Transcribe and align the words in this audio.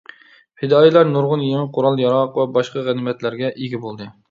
پىدائىيلار 0.61 1.09
نۇرغۇن 1.11 1.43
يېڭى 1.49 1.67
قورال-ياراغ 1.77 2.41
ۋە 2.41 2.47
باشقا 2.57 2.85
غەنىيمەتلەرگە 2.91 3.55
ئىگە 3.55 3.87
بولدى. 3.89 4.13